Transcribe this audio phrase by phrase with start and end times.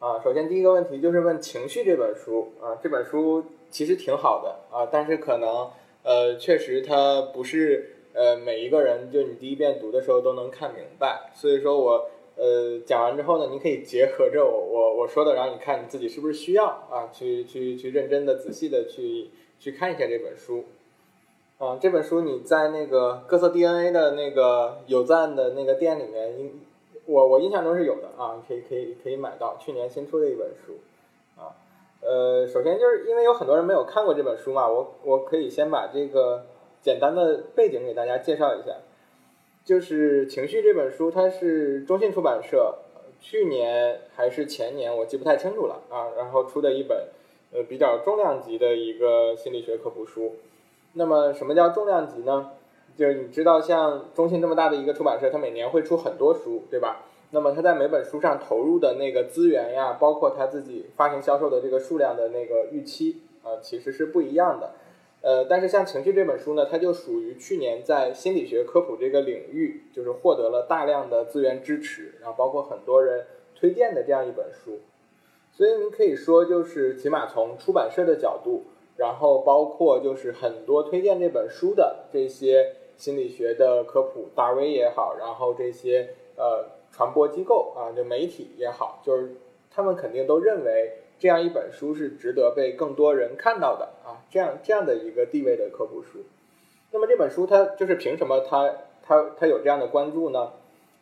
[0.00, 5.68] 啊，首先第一个问题就是问《情绪》这本书啊，这本书其实挺好的啊，但是可能
[6.02, 19.28] 呃，确实它不是呃每一个人就你第一遍读的时候都能看明白，所以说我呃讲完之后呢，你可以结合着我我我说的，然后你看你自己是不是需要啊，去去去认真的、仔细的去
[19.58, 20.64] 去看一下这本书。
[21.58, 26.58] 啊，这本书你在那个各色 DNA 的那个有赞的那个店里面，应
[27.10, 30.78] 我我印象中是有的啊，可以可以可以买到，去年新出的一本书。
[31.36, 31.56] 啊，
[32.00, 36.46] 呃，首先就是因为有很多人没有看过这本书嘛，我我可以先把这个
[36.80, 38.76] 简单的背景给大家介绍一下。
[39.64, 42.76] 就是《情绪》这本书，它是中信出版社
[43.20, 47.08] 去年还是前年，我记不太清楚了啊，然后出的一本
[47.52, 50.36] 呃比较重量级的一个心理学科普书。
[50.94, 52.52] 那么什么叫重量级呢？
[53.00, 57.06] 就是你知道，像中信这么大的一个出版社，它每年会出很多书，对吧？
[57.30, 64.72] 那么它在每本书上投入的那个资源呀，包括它自己发行销售的这个数量的那个预期啊，其实是不一样的。
[65.22, 73.24] 呃，但是像情绪这本书呢，它就属于去年在心理学科普这个领域，就是获得了大量的资源支持，然后包括很多人
[73.58, 74.78] 推荐的这样一本书。
[75.50, 78.64] 所以你可以说，就是起码从出版社的角度。
[78.96, 89.32] 然后包括就是很多推荐这本书的这些心理学的科普大 V 也好，然后这些呃传播机构啊，就媒体也好，就是
[89.70, 96.18] 他们肯定都认为这样一本书是值得被更多人看到的啊，这样这样的一个地位的科普书。
[96.92, 98.70] 那么这本书它就是凭什么它
[99.02, 100.52] 它它有这样的关注呢？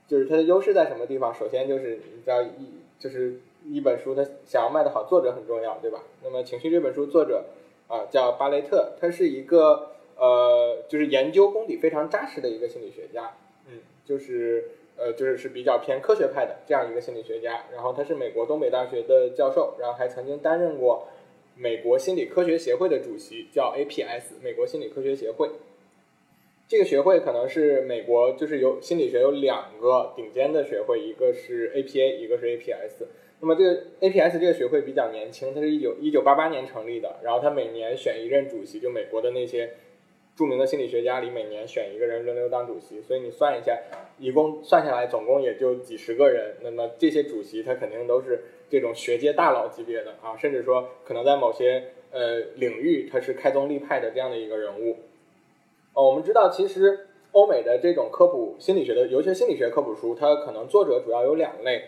[0.07, 1.35] 就是它的优势在什么地方？
[1.35, 5.99] 首先就是你知道一就是一本书它想要卖得好，作者很重要，对吧？
[6.23, 7.45] 那么情绪这本书作者。
[7.89, 13.37] 啊，叫巴雷特，他是一个呃，就是研究功底非常扎实的一个心理学家，
[13.69, 17.67] 嗯，就是呃，就是是比较偏科学派的这样一个心理学家。
[17.73, 21.07] 然后他是美国东北大学的教授，然后还曾经担任过
[21.57, 25.51] 美国心理科学协会的主席，叫 APS 美国心理科学协会。
[26.67, 33.07] 这个学会可能是美国就是有心理学有两个顶尖的学会，一个是 APA，一个是 APS。
[33.41, 39.75] 那么这个 APS 这个学会比较年轻，它是一九一九八八年成立的，然后它每年选一任主席，就美国的那些
[40.39, 43.77] 著名的心理学家里每年选一个人轮流当主席，所以你算一下，
[44.21, 54.99] 一共算下来总共也就几十个人，那么这些主席他肯定都是这种学界大佬级别的啊，甚至说可能在某些呃领域他是开宗立派的这样的一个人物。
[55.93, 61.83] 哦，我们知道其实欧美的这种科普心理学的，尤其是心理学科普书，它可能作者主要有两类。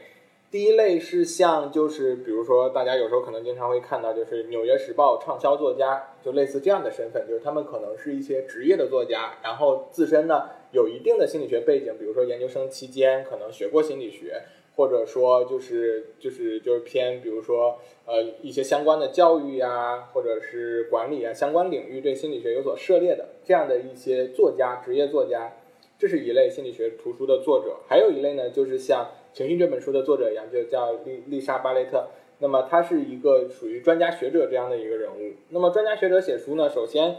[0.51, 14.43] 第一类是像就是比如说大家有时候可能经常会看到就是《纽约时报》畅销作家，就类似这样的身份，就是他们可能是一些职业的作家，然后自身呢有一定的心理学背景，比如说研究生期间可能学过心理学，
[14.75, 25.53] 或者说就是就是就是偏比如说呃一些相关的教育呀，或者是管理啊相关领域对心理学有所涉猎的这样的一些作家，职业作家，
[25.97, 27.77] 这是一类心理学图书的作者。
[27.89, 29.13] 还有一类呢，就是像。
[29.33, 32.09] 情绪这本书的作者一样，就叫丽丽莎巴雷特。
[32.39, 35.33] 那么他是一个属于专家学者这样的一个人物。
[35.51, 37.17] 那么专家学者写书呢，首先，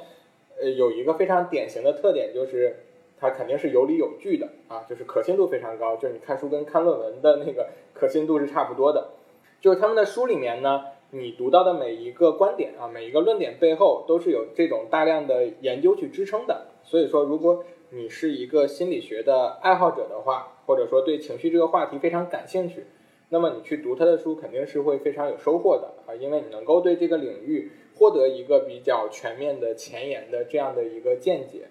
[0.59, 2.77] 呃，有一个非常典型的特点，就是
[3.19, 5.95] 他肯定是有理有据的啊，就是可信度非常高。
[5.95, 9.09] 就是你看书跟看论文的那个可信度是差不多的。
[9.59, 16.65] 就是他们的书里面呢，你读到的每一个观点啊，每一个论点背后都是有这种大量的研究去支撑的。
[16.83, 22.85] 所以说，如果你是一个心理学的爱好者的话，或者说对情绪这个话题非常感兴趣，
[23.27, 31.67] 那么你去读他的书肯定是会非常有收获的啊，因为你能够对这个领域获得一个比较全面的前沿的这样的一个见解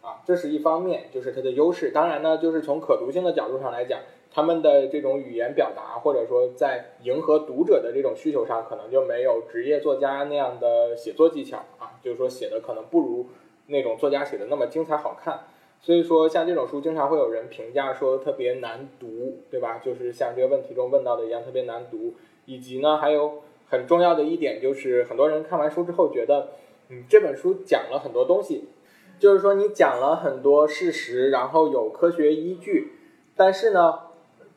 [0.00, 1.90] 啊，这是一方面，就是它的优势。
[1.90, 3.98] 当然呢，就是从可读性的角度上来讲，
[4.30, 13.26] 他们的这种语言表达，或者说在迎合读者的这种需求上，可能就没有职业作家那样的写作技巧啊，就是说写的可能不如
[13.66, 15.40] 那种作家写的那么精彩好看。
[15.84, 19.82] 所以说，像这种书，经常会有人评价说特别难读，对吧？
[19.84, 22.14] 就是像这个问题中问到的一样，特别难读。
[22.46, 26.48] 以及呢，还有很重要的一点，就是很多人看完书之后觉得，
[26.88, 28.64] 嗯，这本书讲了很多东西，
[29.18, 32.92] 就是说你讲了很多事实，然后有科学依据，
[33.36, 33.98] 但是呢，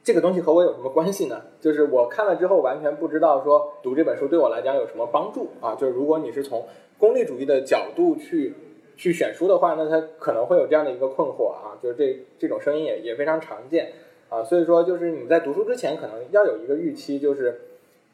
[0.01, 1.41] 这个东西和我有什么关系呢？
[1.59, 5.75] 就是我看了之后完全不知道说读这本书对我来讲有什么帮助啊。
[5.75, 6.65] 就是如果你是从
[6.97, 8.53] 功利主义的角度去。
[8.97, 13.93] 去选书的话，那他可能会有这样的一个困惑啊，就是这这种声音也也非常常见
[14.27, 17.61] 啊，所以说就是你在读书之前可能要有一个预期，就是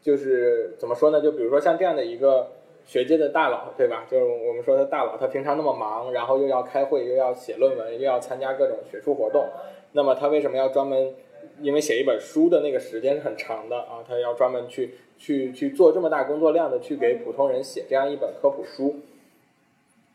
[0.01, 1.21] 就是怎么说呢？
[1.21, 2.49] 就比如说像这样的一个
[2.85, 4.05] 学界的大佬，对吧？
[4.11, 9.47] 就是我们说的大佬，他平常那么忙，然后又要开会，又要写论文，又要参加各种学术活动，
[9.93, 11.15] 那么他为什么要专门
[11.61, 18.97] 因为写一本书的那个时间是很长的啊，他要专门去去去做这么大工作量的去给普通人写这样一本科普书。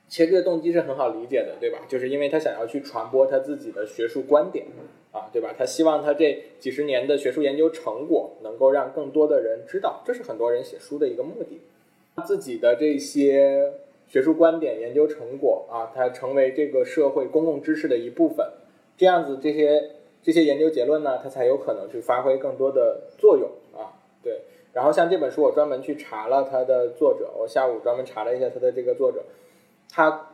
[0.09, 1.81] 其实这个动机是很好理解的，对吧？
[1.87, 4.65] 就是因为他想要去传播他自己的学术观点，
[5.13, 5.55] 啊，对吧？
[5.57, 11.61] 他希望他这几十年的学术研究成果能够让更多的人知道，这是很多人写书的一个目的。
[12.17, 13.75] 他自己的这些
[14.07, 18.45] 学术观点、研究成果啊，它成为这个社会公共知识的一部分，
[18.97, 19.91] 这样子这些
[20.23, 24.01] 这些研究结论呢，他才有可能去发挥更多的作用啊。
[24.23, 24.41] 对，
[24.73, 29.23] 然后像这本书，我专门去查了它的作者，我下午专门查了一下它的这个作者。
[29.91, 30.31] 它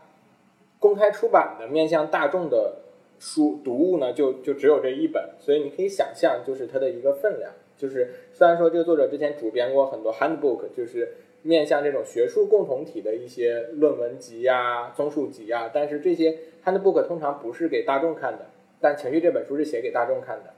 [0.79, 2.77] 公开出版的面向大众的
[3.19, 7.53] 书读物呢，就就只有这一本，所以你可以想象，就是它的一个分量。
[7.77, 18.47] 就是虽然说这个作者之前主编过很多 handbook，就是面向这种学术共同体的一些论文集呀、综述集呀，但是这些 handbook 通常不是给大众看的。
[18.81, 20.53] 但《情绪》这本书是写给大众看的，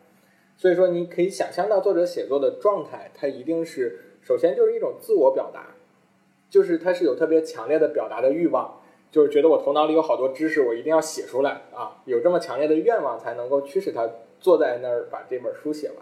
[0.57, 5.77] 所以说你可以想象到作者写作的状态，他一定是首先就是一种自我表达，
[6.51, 8.81] 就是他是有特别强烈的表达的欲望。
[9.11, 12.03] 就是觉得我头脑里有好多知识，我一定要写出来啊！
[12.05, 14.11] 有这么强烈的愿望，才能够驱使他
[14.41, 15.97] 坐在那儿把这本书写完。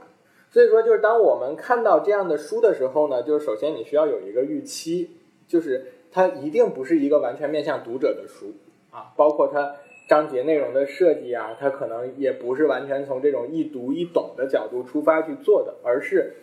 [0.51, 5.11] 所以说，就是当我们看到这样的书的时候呢，就是首先你需要有一个预期，
[5.47, 8.55] 就是它一定不是一个完全面向读者的书
[8.91, 9.77] 啊，包括它
[10.09, 16.35] 章节内容的设计啊，它可能也不是完全从这种易读易懂的角度出发去做的，而是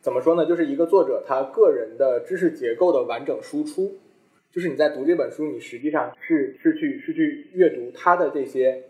[0.00, 0.46] 怎么说呢？
[0.46, 3.96] 就是一个作者他个人的知识结构的完整输出。
[4.54, 8.84] 就是你在读这本书，你实际上是是去是去阅读他的这些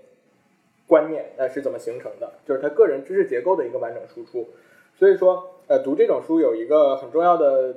[0.87, 2.34] 观念，呃，是怎么形成的？
[2.46, 4.46] 就是他个人知识结构的一个完整输出。
[4.94, 7.76] 所以说，呃，读这种书有一个很重要的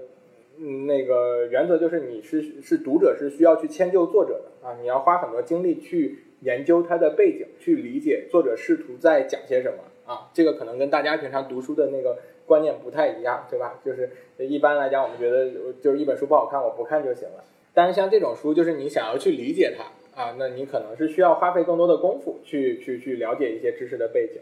[0.60, 9.78] 嗯那个原则，就是你是是读者是需要去迁就作者的啊，你要花很多精力去研究他的背景，去理解作者试图在讲些什么
[10.14, 10.30] 啊。
[10.34, 13.80] 这个可能跟大家平常读书的那个观念不太一样，对吧？
[13.86, 15.50] 就是一般来讲，我们觉得
[15.82, 17.46] 就是一本书不好看，我不看就行了。
[17.78, 19.84] 但是像这种书，就是你想要去理解它
[20.20, 24.42] 啊，那你可能是需要花费更多的功夫去去去了解一些知识的背景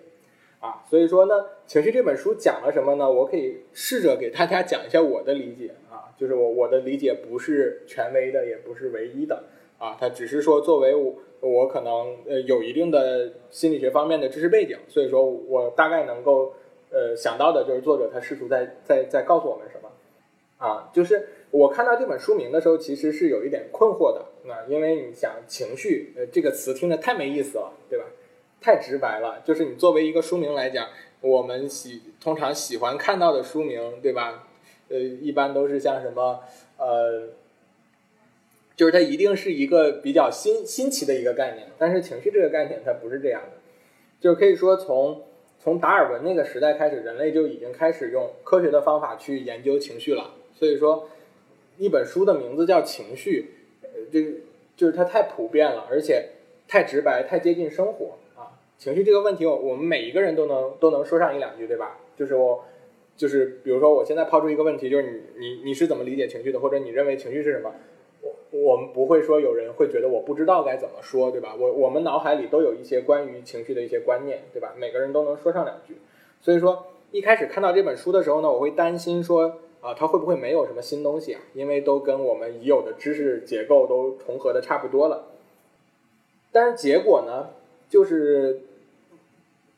[0.62, 0.82] 啊。
[0.90, 3.12] 所以说呢，情绪这本书讲了什么呢？
[3.12, 9.44] 我可以试着给大家讲一下我的理解啊，就是我我的理解不是权威的，也不是唯一的
[9.80, 16.54] 啊，它只是说作为我我可能呃有一定的心理学方面的知识背景，所以说我大概能够
[16.90, 19.90] 呃想到的就是作者他试图在在在告诉我们什么
[20.58, 21.28] 啊，就是。
[21.52, 24.26] 我看到这本书名的时候，其实是有一点困惑的。
[24.44, 28.06] 那因为你想情绪，呃，这个词听着太没意思了，对吧？
[28.60, 29.42] 太直白了。
[29.46, 30.90] 就是你作为一个书名来讲，
[31.22, 34.48] 我们喜通常喜欢看到的书名，对吧？
[34.90, 36.42] 呃，一般都是像什么，
[36.78, 37.30] 呃，
[38.76, 41.68] 就是它一定是一个比较新新奇的一个概念。
[41.78, 43.58] 但是情绪这个概念它不是这样的，
[44.20, 45.24] 就是可以说从
[45.58, 50.32] 从达尔文那个时代开始，人类就已经开始用科学的方法去研究情绪了。
[50.54, 51.08] 所以说。
[51.78, 53.50] 一本书的名字叫《情绪》，
[53.86, 54.24] 呃，这
[54.76, 56.30] 就是它太普遍了，而且
[56.68, 58.56] 太直白，太接近生活啊。
[58.78, 62.00] 情绪这个问题，我我们每一个人都能都能说上一两句，对吧？
[62.16, 62.64] 就是我，
[63.18, 67.74] 就是比如说，我现在抛出一个问题，就是你你你是怎么理解情绪的，或者你认为情绪是什么？
[68.22, 71.56] 我我们不会说有人会觉得我不知道该怎么说，对吧？
[71.60, 74.74] 我我们脑海里都有一些关于情绪的一些观念，对吧？
[74.78, 75.98] 每个人都能说上两句。
[76.42, 79.60] 所以说，一开始看到这本书的时候呢，我会担心说。
[79.86, 81.42] 啊，它会不会没有什么新东西啊？
[81.54, 85.28] 因为都跟我们已有的知识结构都重合的差不多了。
[86.52, 87.50] 但是结果呢，
[87.88, 88.62] 就是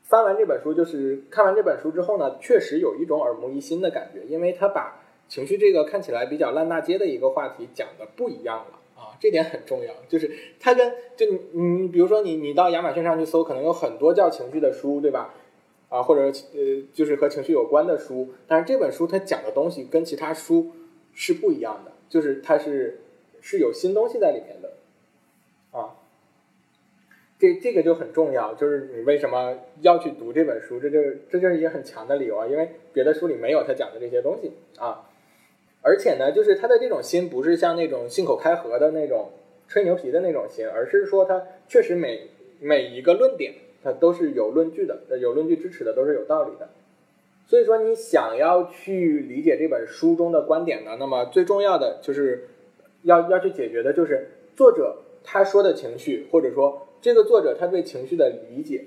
[0.04, 9.94] 翻完这本书，就是看完这本书之后呢，确实有一种耳目一新的感觉，因为他把情绪这个看起来比较烂大街的一个话题讲的不一样了啊，这点很重要。
[10.08, 15.34] 就是它跟就你你比如说你你到亚马逊上去搜，可能有很多叫情绪的书，对吧？
[15.89, 20.72] 啊，或者呃，就是和情绪有关的书，但是这本书它讲的东西跟其他书
[21.13, 23.00] 是不一样的，就是它是
[23.39, 24.74] 是有新东西在里面的，
[25.72, 25.96] 啊，
[27.39, 35.10] 这这个就很重要，就是你为什么要去读这本书，这就这就是一个很强的理由啊，因为别的书里没有他讲的这些东西啊，
[35.82, 39.29] 而且呢，就是他的这种心不是像那种信口开河的那种
[39.70, 42.27] 吹牛皮的那种心，而是说他确实每
[42.60, 43.53] 每一个论点。
[43.84, 46.69] 它都是有论据的，有论据支持的都是有道理的。
[47.46, 52.50] 所以说，你想要去理解这本书中的观点呢，那么最重要的就是
[53.03, 58.86] 要要去解决的就是作者他说的情绪，或者说这个作者他对情绪的理解，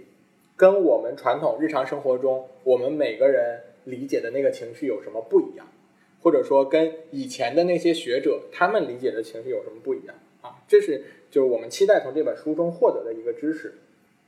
[0.56, 5.66] 跟我们传统日常生活中我们每个人理解的那个情绪有什么不一样，
[6.22, 10.60] 或者说跟以前的那些学者他们理解的情绪有什么不一样啊？
[10.68, 13.72] 这是就是我们期待从这本书中获得的一个知识。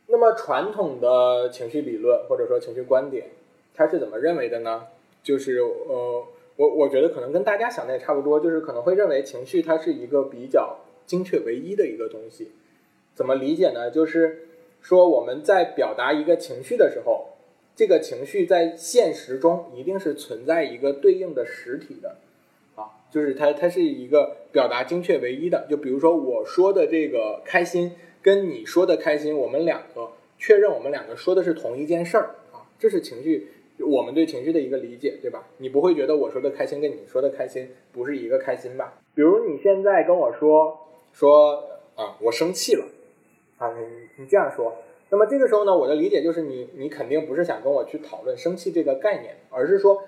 [0.07, 3.29] 那么传统的情绪理论或者说情绪观点，
[3.75, 4.85] 它是怎么认为的呢？
[5.23, 12.51] 就是呃，我我觉得可能跟大家想的也差不多，就是可能会认为情绪它是一个比较精确唯一的一个东西。
[13.15, 13.91] 怎么理解呢？
[13.91, 14.49] 就是
[14.81, 17.29] 说我们在表达一个情绪的时候，
[17.77, 22.17] 这个情绪在现实中一定是存在一个对应的实体的，
[22.75, 25.67] 啊，就是它它是一个表达精确唯一的。
[25.71, 33.49] 就比如说我说的这个开心，跟你说的开心，我们两个确认我们两个说的是同一件事儿啊，这是情绪
[33.79, 35.49] 我们对情绪的一个理解，对吧？
[35.59, 38.95] 你不会觉得我说的开心跟你说的开心不是一个开心吧？
[39.15, 40.79] 比如你现在跟我说
[41.13, 41.65] 说
[41.97, 42.85] 啊，我生气了。
[43.59, 44.75] 啊，你你这样说，
[45.11, 50.03] 那么这个时候呢，我的理解就是你你肯定不是想跟我去讨论生气这个概念，而是说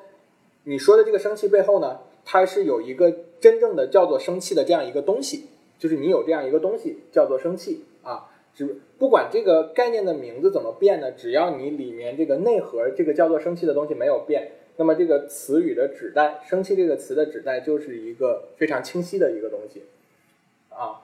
[0.65, 5.45] 你说的这个生气背后呢，它是有一个真正的叫做生气的这样一个东西，
[5.79, 19.83] 就是你有这样一个东西叫做生气啊，只不管这个概念的名字怎么变呢，只要你里面这个内核这个叫做生气的东西没有变，那么这个词语的指代，生气这个词的指代就是一个非常清晰的一个东西
[20.69, 21.01] 啊。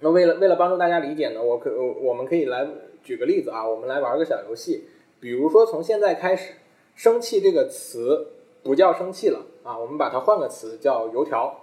[0.00, 2.66] 那为了为了帮助大家理解呢，我可我我们可以来
[3.02, 4.84] 举个例子啊，我们来玩个小游戏。
[5.20, 6.54] 比如说从现在开始，
[6.96, 8.28] 生气这个词
[8.62, 11.58] 不叫生气了啊，我们把它换个词叫油条。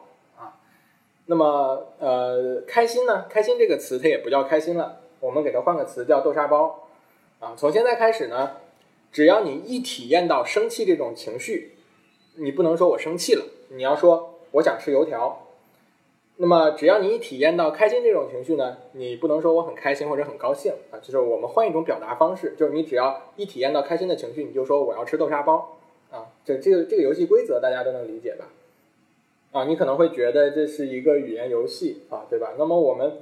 [1.31, 3.27] 那么呃，开心呢？
[3.29, 6.87] 开心这个词它也不叫开心了，我们给它换个词叫豆沙包
[7.39, 7.53] 啊。
[7.55, 8.53] 从现在开始呢，
[9.11, 11.75] 只要你一体验到生气这种情绪，
[12.37, 15.45] 你不能说我生气了，你要说我想吃油条。
[16.37, 25.77] 那么，只要你一体验到开心这种情绪呢，你不能说我很开心或者很高兴啊，就是我们换一种表达方式，就是你只要一体验到开心的情绪，你就说我要吃豆沙包
[26.09, 26.25] 啊。
[26.43, 28.45] 这这个这个游戏规则大家都能理解吧？
[29.51, 32.53] 啊，你可能会觉得这是一个语言游戏啊，对吧？
[32.57, 33.13] 那么我们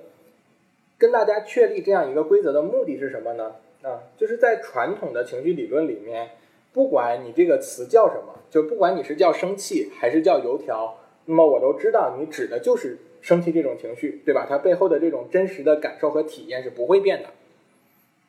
[0.97, 3.55] 跟大家确立这样一个规则的目的是什么呢？
[3.83, 6.31] 啊，就是在传统的情绪理论里面，
[6.73, 12.97] 不管你这个词叫什么，就不管你是叫生气还是叫油条，那么我都知道你指的就是。
[13.19, 14.45] 生气这种情绪，对吧？
[14.47, 17.29] 它背后的这种真实的感受和体验是不会变的，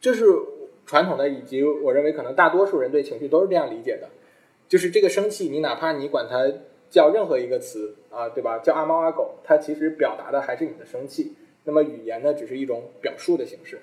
[0.01, 0.25] 这是
[0.87, 4.09] 传统的，以及我认为可能大多数人对情绪都是这样理解的，
[4.67, 6.51] 就是这个生气，你哪怕你管它
[6.91, 8.59] 叫任何一个词啊，对吧？
[8.59, 11.35] 叫阿猫阿狗，它其实表达的还是你的生气。
[11.65, 13.81] 那么语言呢，只是一种表述的形式。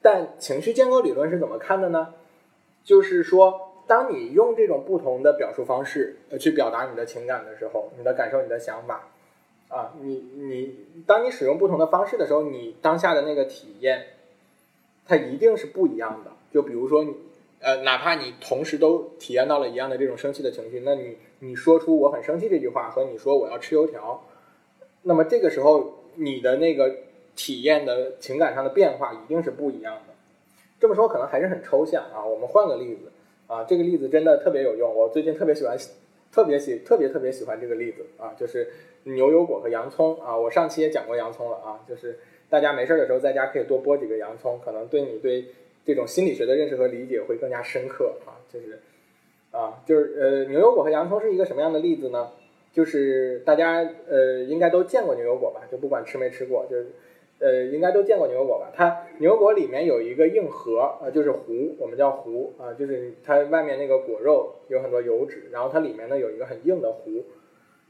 [0.00, 2.14] 但情绪建构理论是怎么看的呢？
[2.84, 9.08] 就是说，当你用这种不同的表述方式去表达你的情感的时候，你的感受、你的想法。
[9.68, 14.06] 啊，你你，当你使用不同的方式的时候，你当下的那个体验，
[15.04, 16.30] 它一定是不一样的。
[16.50, 17.14] 就比如说你，
[17.60, 24.24] 呃，哪怕你同时都体验到了一样的这种生气的情绪，那你你说出我很生气这句话，和你说我要吃油条，
[25.02, 26.96] 那么这个时候你的那个
[27.36, 30.14] 体验的情感上的变化一定是不一样的。
[30.80, 33.10] 这么说可能还是很抽象啊，我们换个例子
[33.46, 35.76] 啊，这个例子真的特别有用，我最近特别喜欢，
[36.32, 38.70] 特别喜特别特别喜欢这个例子啊，就是。
[39.04, 42.18] 牛油果和洋葱啊，我上期也讲过洋葱了啊，就是
[42.50, 45.46] 大家没事的时候在家可以多剥几个洋葱，可能对你对
[45.86, 48.36] 这种心理学的认识和理解会更加深刻啊。
[48.52, 48.82] 就是
[49.50, 52.28] 啊，就是呃，牛油果和洋葱是一个什么样的例子呢？
[52.70, 53.78] 就是大家
[54.08, 55.62] 呃应该都见过牛油果吧？
[55.70, 56.86] 就不管吃没吃过，就是
[57.40, 58.70] 呃应该都见过牛油果吧？
[58.74, 61.38] 它牛油果里面有一个硬核啊，就是核，
[61.78, 67.10] 我们叫核啊，就是它外面那个果肉有很多油脂，然后它里面呢有一个很硬的核。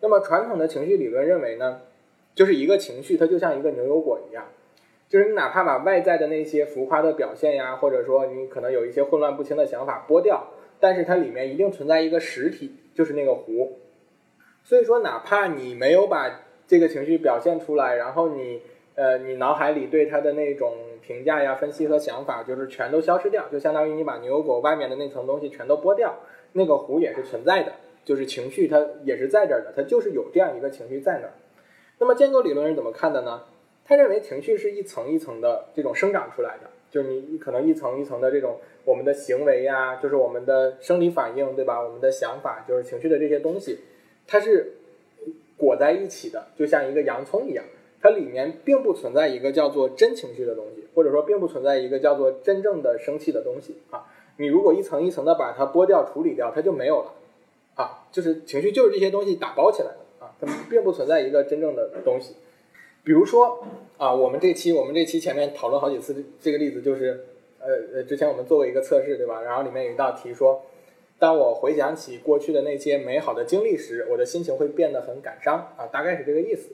[0.01, 1.81] 那么传统的情绪理论认为呢，
[2.35, 4.45] 就是一个情绪它就像一个牛油果一样，
[5.09, 10.47] 就是你哪怕把外在的那些浮夸的表现呀，或者说你可能有一些混乱不清的想法剥掉，
[10.81, 13.79] 但是它里面一定存在一个实体，就是那个湖。
[14.65, 18.61] 所以说，哪怕你没有把这个情绪表现出来，然后你
[18.95, 26.21] 呃你脑海里对它的那种评价呀、分析和想法就是全都消失掉，就相当于你把牛油果外面的那层东西全都剥掉，
[26.53, 27.73] 那个湖也是存在的。
[28.05, 31.33] 就是情绪，它也是在这儿的，它就是有这样一个情绪在那儿。
[31.99, 33.43] 那么建构理论是怎么看的呢？
[33.85, 41.79] 他认为情绪是一层一层的这种生长出来的，就是你可能一层一层的这种我们的行为呀，就是我们的生理反应，对吧？
[41.83, 43.81] 我们的想法，就是情绪的这些东西，
[44.27, 44.79] 它是
[45.59, 47.63] 裹在一起的，就像一个洋葱一样，
[48.01, 54.07] 它里面并不存在一个叫做真情绪的东西，或者说并不存在一个叫做真正的生气的东西啊。
[54.39, 57.13] 你如果一层一层的把它剥掉、处理掉，它就没有了。
[57.75, 62.35] 啊，就是情绪，就是这些东西打包起来的啊，它并不存在一个真正的东西。
[63.05, 63.63] 比如说
[63.99, 67.27] 啊，我们这期我们这期前面讨论好几次这个例子，就是
[67.61, 69.43] 呃呃，之前我们做过一个测试，对吧？
[69.43, 70.63] 然后里面有一道题说，
[71.19, 76.71] 当我回想起过去的那些美好的经历时，我的心情会变得很感伤啊，大概是这个意思。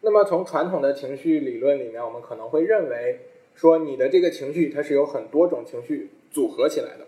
[0.00, 3.20] 那么从传统的情绪理论里面，我们可能会认为，
[3.54, 7.06] 说你的这个情绪它是有很多种情绪组合起来的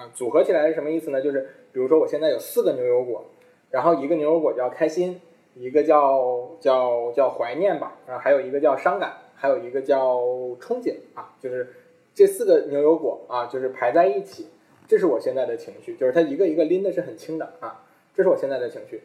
[0.00, 1.22] 啊，组合起来是什么意思呢？
[1.22, 1.40] 就是
[1.72, 3.24] 比如说我现在有四个牛油果，
[3.70, 5.20] 然后一个牛油果叫开心，
[5.54, 10.18] 一个叫叫叫怀念吧，啊，还有一个叫伤感，还有一个叫
[10.60, 11.66] 憧憬啊，就是
[12.14, 14.48] 这四个牛油果啊，就是排在一起，
[14.86, 17.82] 这是我现在的情绪，就是它一个一个拎的是很轻的啊，
[18.14, 19.02] 这是我现在的情绪。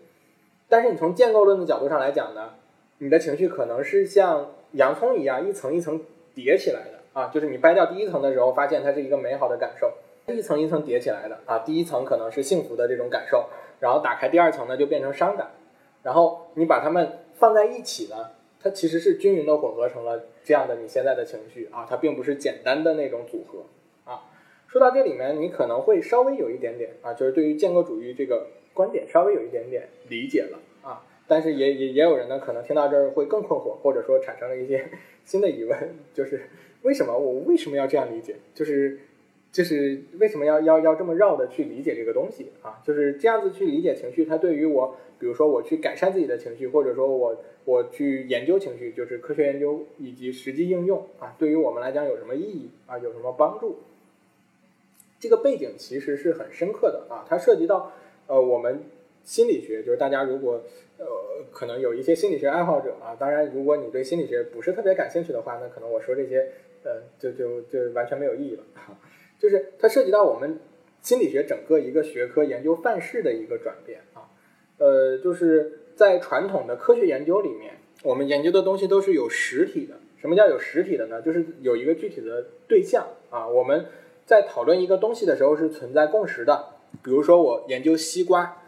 [0.67, 2.51] 但是你从建构论的角度上来讲呢，
[2.99, 5.99] 你的情绪可能是像洋葱一样一层一层
[6.35, 9.91] 叠起来的啊，就是你掰掉第一层的时候，发现它是一个美好的感受，
[10.27, 13.49] 一层一层叠起来的啊，第一层可能是幸福的这种感受，
[13.79, 15.47] 然后打开第二层呢就变成伤感，
[16.03, 18.27] 然后你把它们放在一起呢，
[18.61, 23.65] 它其实是均匀的混合成了这样的你现在的情绪啊，它并不是简单的那种组合
[24.03, 24.23] 啊。
[24.67, 34.89] 说到这里面，你可能会稍微有一点点啊，就是对于建构主义这个观点稍微有一点点理解了啊，但是也也也有人呢，可能听到这儿会更困惑，或者说产生了一些
[35.23, 36.41] 新的疑问，就是
[36.83, 38.35] 为什么我为什么要这样理解？
[38.53, 38.99] 就是
[39.51, 42.81] 就是为什么要要要这么绕的去理解这个东西啊？
[42.85, 52.99] 就是这样子去理解情绪，它对于我，比如说我去改善自己的情绪，或者说我我去研究情绪，就是科学研究以及实际应用啊，对于我们来讲有什么意义啊？
[52.99, 53.79] 有什么帮助？
[55.19, 57.91] 这个背景其实是很深刻的啊，它涉及到
[58.27, 58.83] 呃我们
[59.23, 60.63] 心理学，就是大家如果
[60.99, 61.05] 呃
[61.51, 66.49] 可能有一些心理学爱好者啊，当然如果你对心理学不是特别感兴趣的话，那可能我说这些
[66.83, 68.63] 呃就就就完全没有意义了。
[69.39, 70.59] 就是它涉及到我们
[71.01, 74.29] 心理学整个一个学科研究范式的一个转变啊，
[74.77, 79.95] 呃就是在传统的科学研究里面，我们研究的东西都是有实体的。
[80.17, 81.21] 什么叫有实体的呢？
[81.21, 83.85] 就是有一个具体的对象啊，我们。
[84.25, 86.65] 在讨论一个东西的时候是存在共识的，
[87.01, 88.61] 比如说我研究西瓜，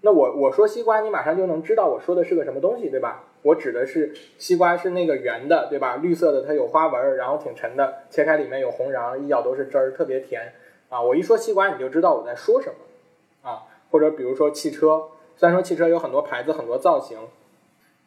[0.00, 3.28] 那我我说西瓜，你马上就能知道我说的是个什么东西，对吧？
[3.42, 5.96] 我指的是西瓜是那个圆的，对吧？
[5.96, 10.52] 绿色的，它有花纹，然后挺沉的，切开里面有红瓤，一咬都是汁儿，特别甜
[10.88, 11.02] 啊！
[11.02, 13.64] 我一说西瓜，你就知道我在说什么啊。
[13.90, 17.18] 或者比如说汽车，虽然说汽车有很多牌子、很多造型，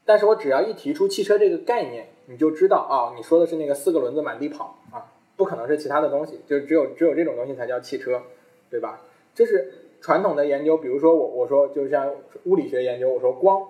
[0.06, 5.12] 但是我只要一提出汽车这个概念，你就知道啊，你说的是那个四个轮子满地跑啊。
[5.38, 8.22] 不可能是其他的东西，就只有只有这种东西才叫汽车，
[8.70, 9.02] 对吧？
[9.36, 12.10] 这是传统的研究，比如说我我说就像
[12.46, 13.62] 物理学研究，我说光，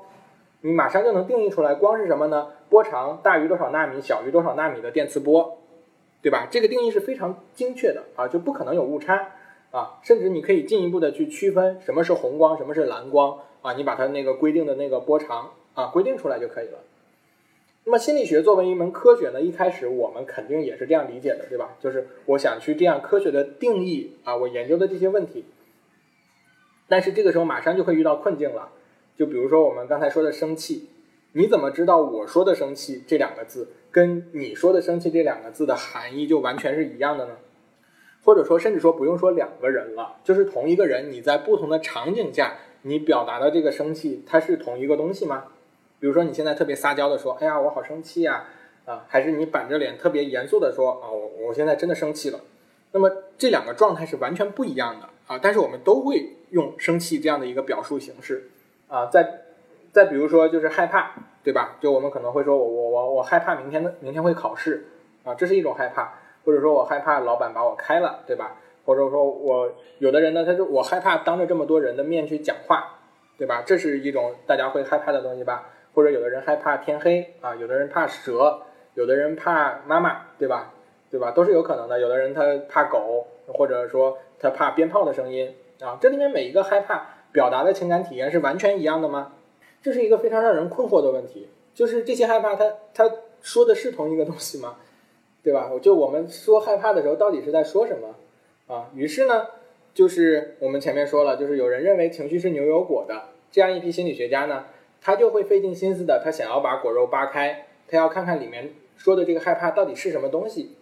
[0.61, 2.47] 你马上就能定义出来光是什么呢？
[2.69, 5.59] 波长大于多少纳米，小于多少纳米的电磁波，
[6.21, 6.47] 对吧？
[6.49, 9.33] 这个定义是非常精确的啊，就不可能有误差
[9.71, 16.79] 啊，甚至你可以进一步的去区分什么是红光，什么是蓝光啊，你把它那个规定的那个波长啊规定出来就可以了。
[17.83, 21.75] 那么心理学作为一门科学呢，一开始我们肯定也是这样理解的，对吧？
[21.79, 25.45] 就是我想去这样科学的定义啊，我研究的这些问题。
[26.87, 28.69] 但是这个时候马上就会遇到困境了，
[29.17, 30.89] 就比如说我们刚才说的生气，
[31.33, 37.37] 你怎么知道我说的生气这两个字跟你说的生气这两个字的含义就完全是一样的呢？
[38.23, 45.45] 或者说，甚至说不用说两个人了，就是同一个人，你在不同的场景下，你表达的这个生气，它是同一个东西吗？
[45.99, 48.45] 比如说你现在特别撒娇的说，哎呀，我好生气呀，
[48.85, 52.39] 啊，还是你板着脸特别严肃的说，啊，我我现在真的生气了。
[52.93, 58.49] 那么这两个状态是完全不一样的啊，但是我们都会用生气这样的一个表述形式
[58.95, 59.09] 啊。
[59.11, 59.41] 再
[59.91, 61.11] 再比如说就是害怕，
[61.43, 61.75] 对吧？
[61.81, 64.85] 就我们可能会说我我我我害怕明天的明天会考试
[65.23, 66.13] 啊，这是一种害怕，
[66.45, 68.55] 或者说我害怕老板把我开了，对吧？
[68.85, 72.99] 或者说我有的人呢，他就我害怕当着这么多人的面去讲话，
[73.37, 73.63] 对吧？
[73.65, 75.69] 这是一种大家会害怕的东西吧？
[75.93, 78.61] 或者有的人害怕天黑啊，有的人怕蛇，
[78.93, 80.73] 有的人怕妈妈，对吧？
[81.09, 81.31] 对吧？
[81.31, 81.99] 都是有可能的。
[81.99, 85.97] 有的人他怕狗，或者说他怕鞭炮的声音啊。
[86.01, 89.33] 这里面每一个害怕表达的情感体验是完全一样的吗？
[89.83, 91.49] 这是一个非常让人困惑的问题。
[91.73, 94.77] 就是这些害怕，他他说的是同一个东西吗？
[95.43, 95.69] 对吧？
[95.73, 98.15] 我就我们说害怕的时候，到底是在说什么
[98.73, 98.89] 啊？
[98.95, 99.47] 于是呢，
[99.93, 104.67] 就是我们前面说了，就是有人认为情绪是牛油果的这样一批心理学家呢。
[105.01, 110.77] 他就会费尽心思的，他想要把果肉扒开，他要看看里面说的这个害怕到底是什么东西，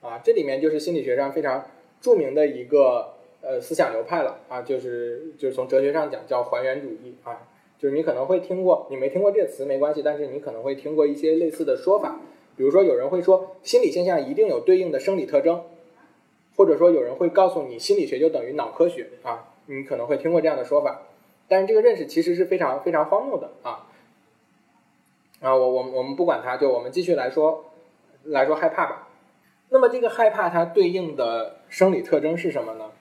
[0.00, 1.64] 啊，这里面就是心理学上非常
[2.00, 3.14] 著名的一个
[3.44, 7.46] 呃思想流派了啊，就是就是从哲学上讲叫还原主义啊，
[7.78, 12.18] 就是你可能会听过，你没听过这个词没关系，但是你可能会听过一些类似的说法，
[12.56, 15.62] 比如说有人会说心理现象一定有对应的生理特征，
[16.56, 21.02] 或者说有人会告诉你心理学就等于脑科学啊，你可能会听过这样的说法。
[21.46, 23.86] 但是这个认识其实是非常非常荒谬的啊！
[25.40, 27.66] 啊，我我我们不管它，就我们继续来说
[28.22, 29.08] 来说害怕吧。
[29.68, 32.92] 那么这个害怕它对应的生理特征是什么呢？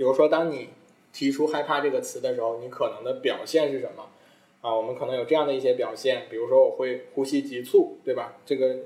[0.00, 0.70] 比如说，当你
[1.12, 4.06] 提出害怕这个词的时候，你可能的表现是什么？
[4.62, 8.32] 啊，我们可能有这样的一些表现，比如说我会呼吸急促，对吧？
[8.46, 8.76] 这个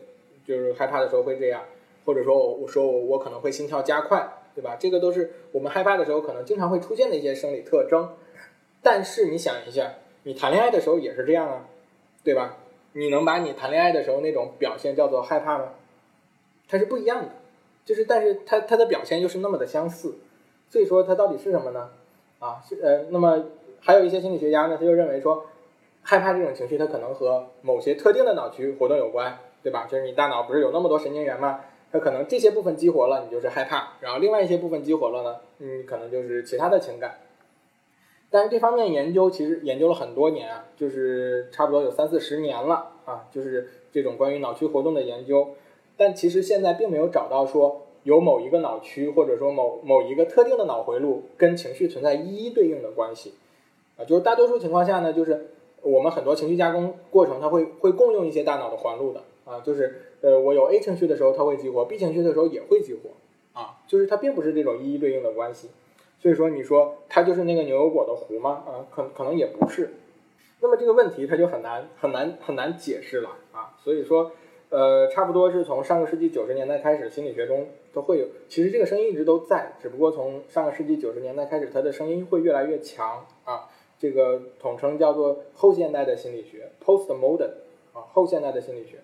[0.44, 1.62] 就是害怕的时候会这样，
[2.04, 4.74] 或者说我我说我我可能会心跳加快，对吧？
[4.76, 8.10] 这个都是我们害怕的时候可能经常会出现的一些生理特征。
[8.82, 11.68] 但是你想一下，你谈恋爱的时候也是这样啊，
[12.24, 12.56] 对吧？
[12.94, 15.74] 你能把你谈恋爱的时候那种表现叫做害怕吗？
[16.66, 17.30] 它是不一样的，
[17.84, 20.16] 就是但是它它的表现又是那么的相似，
[20.68, 21.90] 所以说它到底是什么呢？
[22.40, 23.44] 啊，是呃，那么
[23.80, 25.46] 还有一些心理学家呢，他就认为说，
[26.02, 29.86] 害怕这种情绪它可能和某些特定的脑区活动有关，对吧？
[29.90, 31.60] 就是你大脑不是有那么多神经元吗？
[31.92, 37.18] 它可能这些部分激活了，你就是害怕；然后另外一些部分激活了呢，嗯，可能就是其他的情感。
[38.30, 45.50] 但是这方面研究其实研究了很多年啊，就是差不多有三四十年了啊，就是这种关于脑区活动的研究。
[45.96, 53.34] 但其实现在并没有找到说有某一个脑区或者说某某一个特定的脑回路跟情绪存在一一对应的关系。
[53.98, 55.50] 啊，就是大多数情况下呢，就是
[55.82, 59.22] 我们很多情绪加工过程它会会共用一些大脑的环路的。
[59.44, 63.10] 啊，就是呃我有 A 情绪的时候它会激活，B 情绪的时候也会激活。
[63.52, 65.70] 啊，就是它并不是这种一一对应的关系，
[66.20, 68.62] 所以说你说它就是那个牛油果的核吗？
[68.66, 69.94] 啊，可可能也不是，
[70.60, 73.30] 那么这个问题它就很难很难很难解释了。
[73.52, 74.30] 啊，所以说。
[74.70, 78.26] 呃，差不多是从上个世纪九十年代开始，心理学中都会有。
[78.48, 83.70] 其实这个声音一直都在，只不过从上个世纪九十年代开始，它的声音会越来越强啊。
[83.98, 87.50] 这个统称叫做后现代的心理学 （postmodern）
[87.94, 88.98] 啊，后现代的心理学。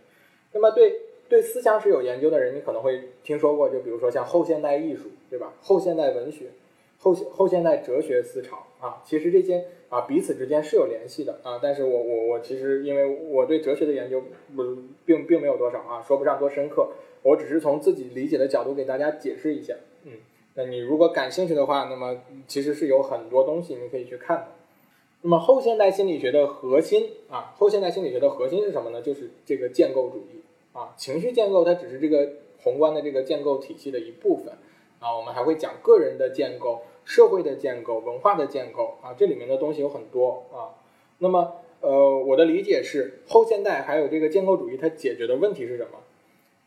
[0.52, 5.54] 那么对对思想史有研究的人，你可能会听说过，就比如说像后现代艺术，对吧？
[5.62, 6.46] 后现代文学。
[7.02, 14.22] 后后现代哲学思潮啊，其实这些啊彼此之间是有联系的啊，但是我我我其实因为我对哲学的研究
[14.54, 14.62] 不
[15.06, 16.90] 并并没有多少啊，说不上多深刻，
[17.22, 20.12] 我只是从自己理解的角度给大家解释一下，嗯，
[20.54, 24.46] 那你如果感兴趣的话，那么其实是有很多东西你可以去看的。
[25.22, 29.00] 那么后现代心理学的核心啊，后现代心理学的核心是什么呢？
[29.00, 30.42] 就是这个建构主义
[30.74, 34.52] 啊，情绪建构它只是这个宏观的这个建构体系的一部分
[34.98, 36.82] 啊，我们还会讲个人的建构。
[37.10, 40.78] 社会的建构、文化的建构啊，这里面的东西有很多啊。
[41.18, 45.98] 那么，呃，我的理解是，后现代还有这个建构主义，它解决的问题是什么？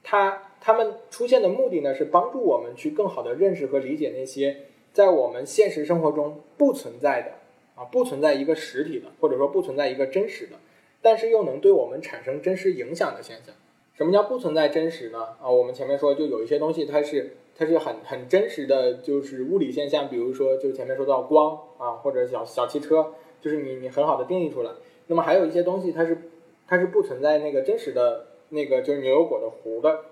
[0.04, 10.58] 它它们出现的目的呢，是帮助我们去更好的认识和理解那些在我们现实生活中不存在的啊，不存在一个实体的，或者说不存在一个真实的，
[11.02, 13.56] 但是又能对我们产生真实影响的现象。
[13.96, 15.20] 什么叫不存在真实呢？
[15.42, 17.38] 啊，我们前面说，就有一些东西它是。
[17.56, 24.72] 它是很很真实的，就是物理现象，比如说，就前面说到光啊，或者小小汽车，就是你你很好的定义出来。
[25.06, 26.18] 那么还有一些东西，它是
[26.68, 30.06] 它是不存在那个真实的那个就是牛油果的核的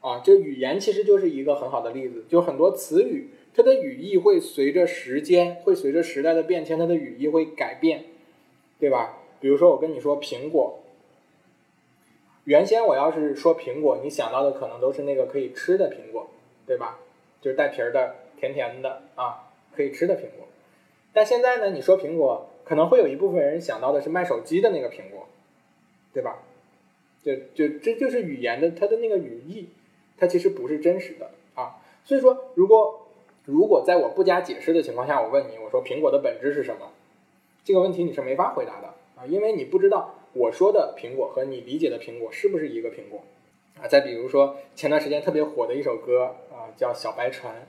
[0.00, 0.22] 啊。
[0.24, 8.06] 这语言其实就是一个很好的例子，就很多词语，它的语义会随着时间，会随着时代的变迁，它的语义会改变，
[8.80, 9.18] 对吧？
[9.40, 10.78] 比如说我跟你说苹果，
[12.44, 16.28] 原先我要是说苹果，你想到的可能都是那个可以吃的苹果。
[16.64, 17.00] 对吧？
[17.40, 20.46] 就是带皮儿的，甜甜的啊，可以吃的苹果。
[21.12, 25.26] 但现在呢，你说苹果，可能会有一部分人想到的是卖手机的那个苹果，
[26.14, 26.38] 对吧？
[27.20, 29.70] 就就这就是语言的它的那个语义，
[30.16, 31.82] 它其实不是真实的啊。
[32.04, 33.08] 所以说，如果
[33.44, 36.92] 如果在我不加解释的情况下，我问你，我说苹果的本质是什么？
[37.64, 43.22] 这个问题你是没法回答的啊，因为你不知道我说的苹果和你理解的苹果是不是一个苹果。
[43.80, 47.66] 啊，再比如说前段时间特别火的一首歌啊，叫《小白船》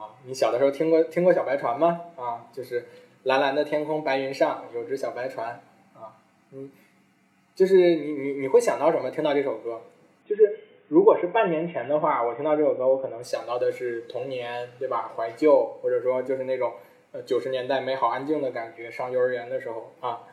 [0.00, 2.02] 啊，你小的时候听过听过小白船吗？
[2.16, 2.84] 啊，就是
[3.24, 5.62] 蓝蓝的天空，白云上有只小白船
[5.94, 6.20] 啊，
[6.52, 6.70] 嗯，
[7.54, 9.10] 就是你你你会想到什么？
[9.10, 9.80] 听到这首歌，
[10.26, 15.14] 就是如果是半年前的话，我听到这首歌，我可能想到的是童年，对吧？
[15.16, 16.74] 怀旧，或者说就是那种
[17.12, 20.28] 呃九十年代美好安静的感觉，上幼儿园的时候啊。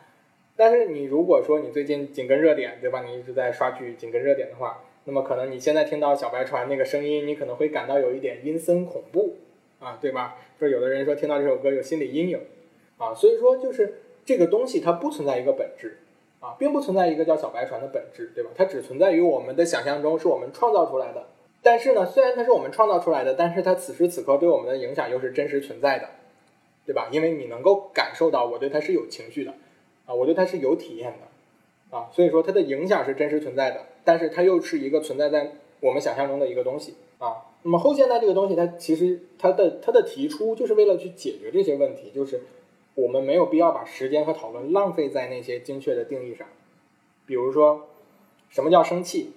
[0.56, 3.02] 但是你如果说你最近紧跟热点，对吧？
[3.02, 4.84] 你一直在刷剧紧跟热点的话。
[5.04, 9.36] 那么可能你现在听到小白船那个声音，你可能会感到有一点阴森恐怖
[9.80, 10.36] 啊，对吧？
[10.60, 12.40] 说有的人说听到这首歌有心理阴影
[12.98, 15.98] 啊，所以说就是这个东西它不存在一个本质
[16.38, 18.50] 啊，并不存在一个叫小白船的本质，对吧？
[18.54, 21.26] 它只存在于我们的想象中，是我们创造出来的。
[21.64, 26.10] 但是呢，虽然它是我们创造出来的，但是它此时此刻对我们的影响又是真实存在的，
[26.86, 27.08] 对吧？
[27.10, 29.52] 因为你能够感受到我对它是有情绪的
[30.06, 33.86] 啊，我对它是有体验的啊，所以说它的影响是真实存在的。
[34.04, 37.46] 但是它又是一个存在在我们想象中的一个东西啊。
[37.62, 42.42] 那么后现代这个东西，它其实它的它的提出就是为了去解决这些问题，就是
[42.94, 46.48] 我们没有必要把时间和讨论浪费在那些精确的定义上。
[47.24, 47.88] 比如说，
[48.48, 49.32] 什么叫生气？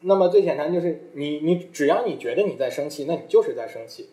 [0.00, 4.08] 那么最简单就是你你只要你觉得你在生气，那你就是在生气，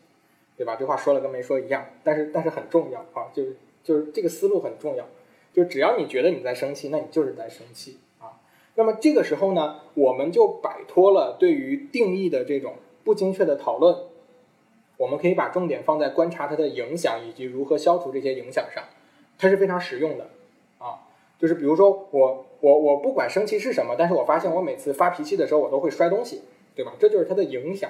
[0.58, 0.76] 对吧？
[0.76, 5.06] 这话说了跟没说一样，但是但是很重要啊，就是就是这个思路很重要，
[5.54, 7.98] 就只要你觉得你在生气，那你就是在生气。
[8.20, 8.39] 啊
[8.76, 13.98] 那么这个时候呢，我们就摆脱了对于定义的这种不精确的讨论，
[14.98, 18.84] 我们可以把重点放在观察它的影响以及如何消除这些影响上，
[19.38, 20.30] 它是非常实用的
[20.78, 21.08] 啊。
[21.38, 26.42] 就是比如说我我我不管生气是什么，但是我发现我每次发脾气的时候我都会摔东西，
[26.76, 26.94] 对吧？
[27.00, 27.89] 这就是它的影响。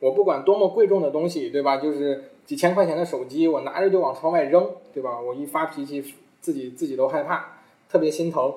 [0.00, 1.76] 我不管多么贵重的东西，对吧？
[1.76, 5.20] 就是几千块钱的手机，我拿着就往窗外扔，对吧？
[5.20, 7.58] 我一发脾气，自己自己都害怕，
[7.88, 8.54] 特别心疼。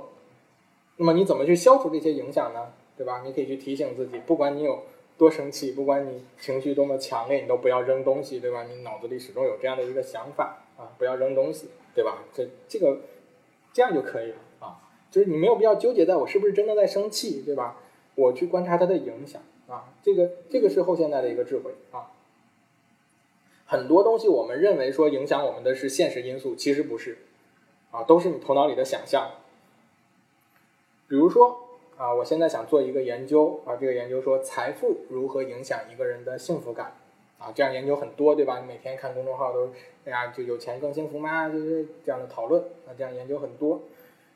[0.97, 2.67] 那么你怎么去消除这些影响呢？
[2.95, 3.23] 对吧？
[3.25, 4.83] 你可以去提醒自己，不管你有
[5.17, 8.63] 多生气，不管你情绪多么强烈，你都不要扔东西，对吧？
[8.63, 12.19] 你脑子里始终有这样的一个想法啊，不要扔东西，对吧？
[12.33, 12.99] 这这个
[13.73, 14.77] 这样就可以了啊，
[15.09, 17.77] 就是你没有必要纠结在我是不是真的在生气，对吧？
[18.13, 19.41] 我去观察它的影响。
[19.71, 22.11] 啊，这个这个是后现代的一个智慧啊。
[23.65, 27.19] 很多东西我们认为说影响我们的是现实因素，其实不是，
[27.91, 29.31] 啊，都是你头脑里的想象。
[31.07, 36.97] 比如说啊，我现在想做一个研究啊，这个研究说财富如何影响一个人的幸福感
[37.39, 38.59] 啊，这样研究很多，对吧？
[38.59, 39.71] 你每天看公众号都，
[40.03, 41.47] 哎呀，就有钱更幸福吗？
[41.47, 43.81] 就是这样的讨论啊，这样研究很多。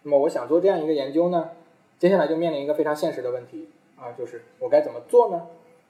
[0.03, 1.49] 那么我想做这样一个研究呢，
[1.99, 3.67] 接下来就面临一个非常现实的问题。
[3.97, 5.47] 啊，就是我该怎么做呢？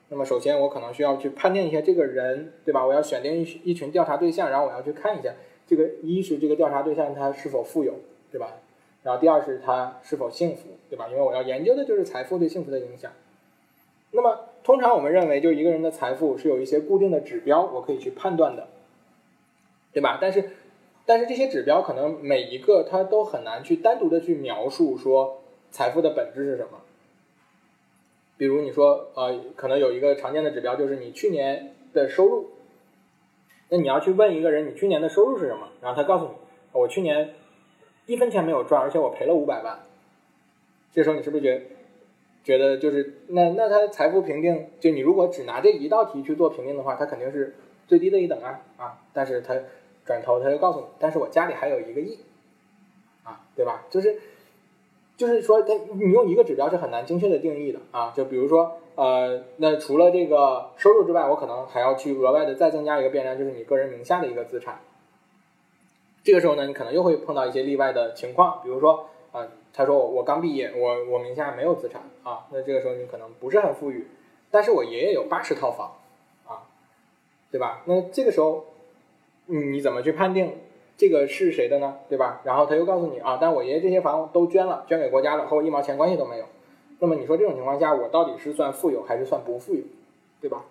[0.09, 2.85] 那么首先我可能需要去判定一下这个人，对吧？
[2.85, 5.33] 我要选定一一群调查对象，然后我要去看一下
[5.65, 7.95] 这个一是这个调查对象他是否富有，
[8.31, 8.57] 对吧？
[9.01, 11.07] 然后第二是他是否幸福，对吧？
[11.09, 13.11] 因为我要研究的就是财富对幸福的影响。
[14.11, 18.67] 那么通常我们认为，就一个人的财富是有一些固定的指标，我可以去判断的，
[19.91, 20.19] 对吧？
[20.21, 20.51] 但是
[21.05, 25.41] 但是这些指标可能每一个它都很难去单独的去描述说
[25.71, 26.81] 财富的本质是什么。
[28.37, 32.49] 比如你说，呃，可能有一个常见的指标就是你去年的收入，
[33.69, 36.31] 那你要去问一个人你去年的收入是什么，然后他告诉你，
[36.73, 37.33] 我去年
[38.05, 39.79] 一分钱没有赚，而且我赔了五百万。
[40.91, 41.61] 这时候你是不是觉
[42.43, 47.55] 觉得就是那那他财富评定，就你如果只拿这一道题去做评定的话，他肯定是
[47.87, 49.01] 最低的一等啊啊！
[49.13, 49.55] 但是他
[50.05, 52.19] 转头他就告诉你，但是我家里还有一个亿，
[53.23, 53.85] 啊，对吧？
[53.89, 54.19] 就是。
[55.17, 58.11] 就是说，它你用一个指标是很难精确的定义的啊。
[58.15, 64.79] 就比如说，呃，那除了这个收入之外，我可能还要去额外的再增加一个变量，就是你个人名下的一个资产。
[66.23, 74.07] 这个时候呢，你可能又会碰到一些例外的情况，比如说，啊，他说我我刚毕业，我我名下没有资产啊，那这个时候你可能不是很富裕，
[74.51, 75.93] 但是我爷爷有八十套房
[76.45, 76.67] 啊，
[77.51, 77.83] 对吧？
[77.85, 78.65] 那这个时候，
[79.45, 80.57] 你怎么去判定？
[80.97, 81.95] 这个是谁的呢？
[82.07, 82.41] 对吧？
[82.43, 86.45] 然后他又告诉你啊，但我爷爷这些房都捐了，捐给国家了，和我一毛钱关系都没有。
[86.99, 89.81] 那么你说这种情况下，我到底是算富有还是算不富有？
[90.39, 90.63] 对吧？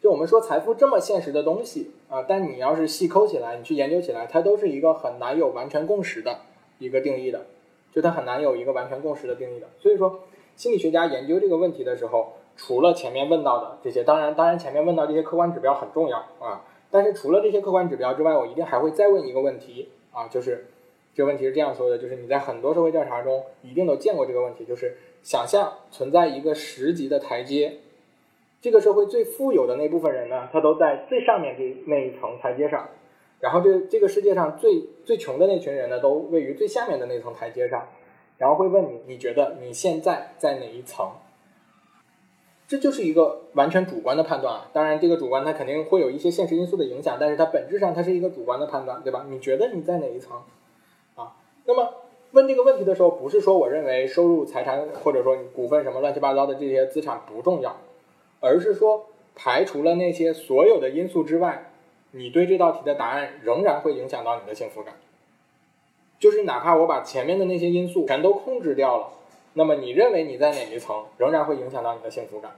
[0.00, 6.40] 就我们说财富这么现实的东西啊，但你要是细抠起来，你去研究起来，它都是一个很难有完全共识的
[6.78, 7.46] 一个定义的，
[7.92, 9.66] 就它很难有一个完全共识的定义的。
[9.80, 10.20] 所以说，
[10.56, 16.62] 心理学家研究这个问题的时候，除了前面问到的这些，当然，当然前面问到这些客观指标很重要啊。
[16.94, 20.66] 但是除了这些客观指标之外，我一定还会再问一个问题啊，就是
[21.12, 27.78] 这个问题是这样说的：就是你在很多社会调查中一定都见过这个问题，就是想象存在一个十级的台阶，
[28.60, 32.88] 这个社会最富有的那部分人呢，他都在最上面这那一层台阶上，
[33.40, 37.88] 然后这这个世界上最最穷的那群人呢，都位于最下面的那层台阶上，
[38.38, 41.10] 然后会问你，你觉得你现在在哪一层？
[42.74, 49.24] 这就是一个完全主观的判断啊，当然这个主观它肯定会有一些现实因素的影响，但是它本质上它是一个主观的判断，对吧？
[49.30, 50.38] 你觉得你在哪一层
[51.14, 51.36] 啊？
[51.66, 51.94] 那么
[52.32, 57.76] 问这个问题的时候，不是说我认为收入、财产或者说股份什么乱七八糟的这些资产不重要，
[58.40, 59.06] 而是说
[59.36, 61.70] 排除了那些所有的因素之外，
[62.10, 64.94] 你对这道题的答案仍然会影响到你的幸福感。
[66.18, 69.10] 就是哪怕我把前面的那些因素全都控制掉了。
[69.56, 72.50] 那么你认为你在哪一层，仍然会影响到你的幸福感，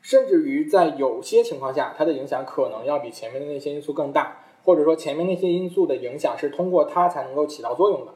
[0.00, 8.12] 甚至于在有些情况下，它的影响可能要比前面的那些因素更大，或者说前面那些因素的影响是通过它才能够起到作用的，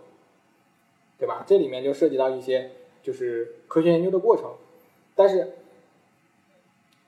[1.19, 1.45] 对吧？
[1.47, 2.71] 这里面就涉及到一些
[3.03, 4.53] 就是科学研究的过程，
[5.15, 5.53] 但是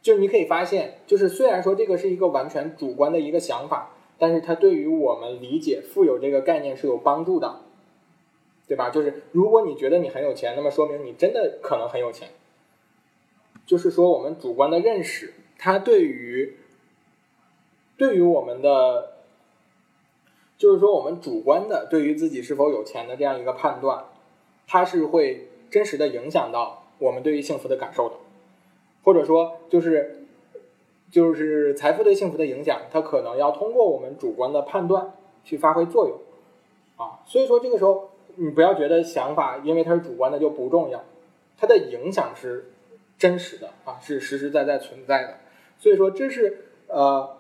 [0.02, 7.60] 就你可以发现，就是虽然说这个是一个完全主观的一个想法，但是它对于我们理解富有这个概念是有帮助的。
[8.66, 8.88] 对吧？
[8.88, 12.30] 就是如果你觉得你很有钱，那么说明你真的可能很有钱。
[13.66, 16.56] 就是说，我们主观的认识，它对于
[17.96, 19.14] 对于我们的，
[20.56, 24.04] 就是说我们主观的对于自己是否有钱的这样一个判断，
[24.66, 28.14] 它是会真实的影响到我们对于幸福的感受的，
[29.02, 30.26] 或者说就是
[31.10, 35.12] 就是财富对幸福的影响，它可能要通过我们主观的判断
[35.44, 36.18] 去发挥作用
[36.96, 37.20] 啊。
[37.26, 38.10] 所以说这个时候。
[38.36, 41.04] 你不要觉得想法因为它是主观的就不重要，
[41.56, 42.72] 它的影响是
[43.18, 45.36] 真实的啊，是实实在在存在的。
[45.78, 47.36] 所以说，这是呃，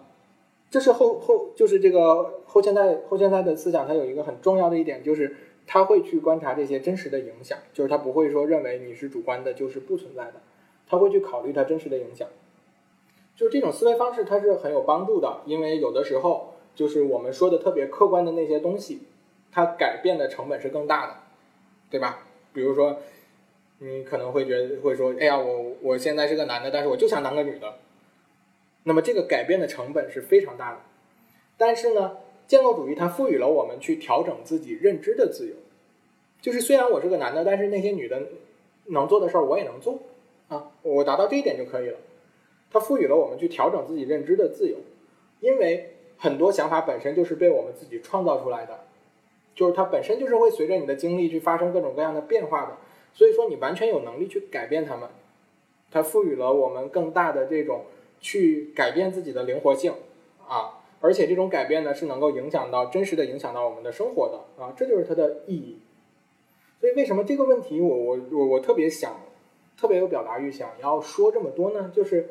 [0.70, 10.34] 这是后后就是这个后现代后现代的思想，它有一个很重要的一点，就是他会去观察这些真实的影响，就是他不会说认为你是主观的，就是不存在的，
[10.86, 12.28] 他会去考虑它真实的影响。
[13.36, 19.02] 就是这种思维方式，它是很有帮助的，因为有的时候就是我们说的特别客观的那些东西，
[19.50, 21.14] 它改变的成本是更大的，
[21.90, 22.26] 对吧？
[22.52, 22.98] 比如说，
[23.78, 27.74] 你可能会觉得会说，哎呀，我我现在是个男的，但是我就想当个女的，
[28.84, 30.78] 那么这个改变的成本是非常大的。
[31.56, 35.54] 但是呢，建构主义它赋予了我们去调整自己认知的自由，
[36.40, 38.22] 就是虽然我是个男的，但是那些女的
[38.86, 39.98] 能做的事儿我也能做。
[40.48, 41.96] 啊，我达到这一点就可以了。
[42.70, 44.76] 它赋予了我们去调整自己认知的自由，
[45.40, 48.80] 因为很多想法本身就是被我们自己创造出来的，
[49.54, 52.76] 就是它本身就是会随着你的经历去发生各种各样的变化的，
[53.14, 55.08] 所以说你完全有能力去改变它们。
[55.90, 57.86] 它赋予了我们更大的这种
[58.20, 59.94] 去改变自己的灵活性
[60.46, 65.78] 啊，而且这种改变呢是能够影响到真实的影响到我们的生活的啊，这就是它的意义。
[66.80, 69.20] 所以为什么这个问题我我我我特别想
[69.78, 71.90] 特别有表达欲想要说这么多呢？
[71.94, 72.28] 就是。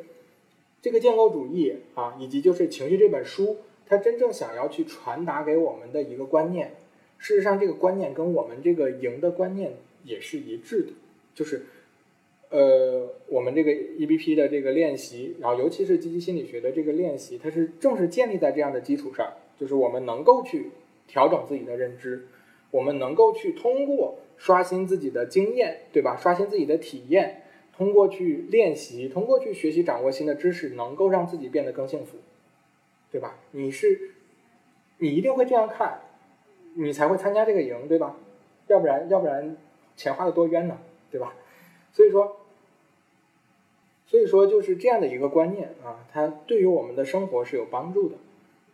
[0.82, 6.76] 这个建构主义啊，以及就是《情绪》这本书，它真正想要去传达给我们的一个观念，
[7.18, 10.92] 事实上，这个观念跟我们这个赢的观念也是一致的，
[11.34, 11.66] 就是，
[12.50, 20.72] 呃，我们这个 EBP 的这个练习，然后尤其是积极心理学的这个练习，它是正是建立在这样的基础上，就是我们能够去
[21.08, 22.28] 调整自己的认知，
[22.72, 26.16] 我们能够去通过刷新自己的经验，对吧？
[26.16, 27.40] 刷新自己的体验。
[27.76, 32.18] 通过去练习，通过去学习掌握新的知识，能够让自己变得更幸福，
[33.12, 33.40] 对吧？
[33.50, 34.12] 你是，
[35.00, 36.02] 你一定会这样看，
[36.76, 38.16] 你才会参加这个营，对吧？
[38.68, 39.58] 要不然，要不然
[39.96, 40.78] 钱花的多冤呢，
[41.12, 41.34] 对吧？
[41.92, 42.38] 所以说，
[44.08, 48.16] 所以说就是这样的一个观念啊，它对于我们的生活是有帮助的，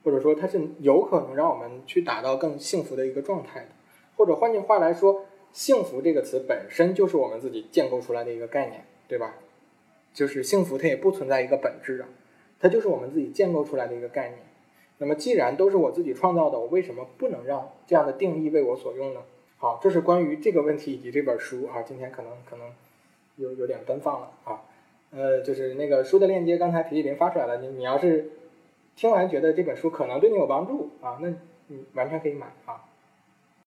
[0.03, 3.67] 或者说它是有可能让我们去达到更幸福的一个状态的，
[4.15, 5.25] 或者换句话来说。
[5.51, 9.33] 幸福这个词本身就是我们自己建构出来的一个概念，对吧？
[10.13, 12.07] 就是幸福它也不存在一个本质啊，
[12.59, 14.41] 它就是我们自己建构出来的一个概念。
[14.99, 19.21] 那么既然都是我自己创造的，我为什么不能让这样的定义为我所用呢？
[19.61, 21.81] 好，这是关于这个问题以及这本书啊。
[21.81, 22.65] 今天可能可能
[23.35, 24.61] 有有点奔放了啊。
[25.11, 27.57] 呃，就是那个书的链接，刚才皮皮林发出来了。
[27.57, 28.29] 你你要是
[28.95, 31.29] 听完觉得这本书可能对你有帮助啊，那
[31.67, 32.85] 你完全可以买啊。